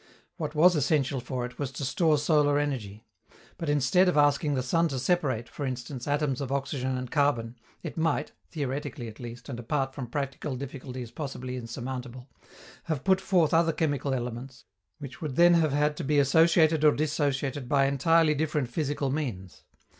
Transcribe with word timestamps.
What 0.37 0.55
was 0.55 0.75
essential 0.75 1.19
for 1.19 1.45
it 1.45 1.59
was 1.59 1.71
to 1.73 1.85
store 1.85 2.17
solar 2.17 2.57
energy; 2.57 3.05
but, 3.59 3.69
instead 3.69 4.09
of 4.09 4.17
asking 4.17 4.55
the 4.55 4.63
sun 4.63 4.87
to 4.87 4.97
separate, 4.97 5.47
for 5.47 5.63
instance, 5.63 6.07
atoms 6.07 6.41
of 6.41 6.51
oxygen 6.51 6.97
and 6.97 7.11
carbon, 7.11 7.55
it 7.83 7.97
might 7.99 8.31
(theoretically 8.49 9.07
at 9.07 9.19
least, 9.19 9.47
and, 9.47 9.59
apart 9.59 9.93
from 9.93 10.07
practical 10.07 10.55
difficulties 10.55 11.11
possibly 11.11 11.55
insurmountable) 11.55 12.27
have 12.85 13.03
put 13.03 13.21
forth 13.21 13.53
other 13.53 13.73
chemical 13.73 14.11
elements, 14.15 14.65
which 14.97 15.21
would 15.21 15.35
then 15.35 15.53
have 15.53 15.71
had 15.71 15.95
to 15.97 16.03
be 16.03 16.17
associated 16.17 16.83
or 16.83 16.93
dissociated 16.93 17.69
by 17.69 17.85
entirely 17.85 18.33
different 18.33 18.69
physical 18.71 19.11
means. 19.11 19.61